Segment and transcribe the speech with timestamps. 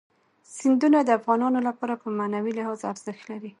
[0.57, 3.49] سیندونه د افغانانو لپاره په معنوي لحاظ ارزښت لري.